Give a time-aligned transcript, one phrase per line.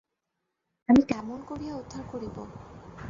[0.89, 2.37] আমি কেমন করিয়া উদ্ধার করিব।